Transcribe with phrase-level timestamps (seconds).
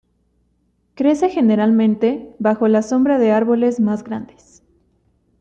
[0.95, 4.63] Crece generalmente bajo la sombra de árboles más grandes.